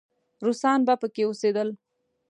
روسان 0.45 0.79
به 0.87 0.93
پکې 1.01 1.23
اوسېدل. 1.25 1.69